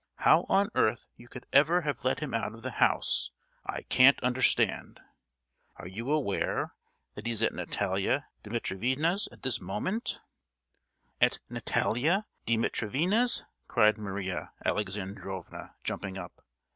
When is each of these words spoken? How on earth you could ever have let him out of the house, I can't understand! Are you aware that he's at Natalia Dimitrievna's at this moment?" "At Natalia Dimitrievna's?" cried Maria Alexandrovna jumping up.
How 0.15 0.47
on 0.49 0.69
earth 0.73 1.05
you 1.15 1.27
could 1.27 1.45
ever 1.53 1.81
have 1.81 2.03
let 2.03 2.21
him 2.21 2.33
out 2.33 2.55
of 2.55 2.63
the 2.63 2.71
house, 2.71 3.29
I 3.67 3.83
can't 3.83 4.19
understand! 4.23 4.99
Are 5.75 5.85
you 5.87 6.09
aware 6.11 6.73
that 7.13 7.27
he's 7.27 7.43
at 7.43 7.53
Natalia 7.53 8.25
Dimitrievna's 8.41 9.29
at 9.31 9.43
this 9.43 9.61
moment?" 9.61 10.19
"At 11.21 11.37
Natalia 11.51 12.25
Dimitrievna's?" 12.47 13.45
cried 13.67 13.99
Maria 13.99 14.53
Alexandrovna 14.65 15.75
jumping 15.83 16.17
up. 16.17 16.47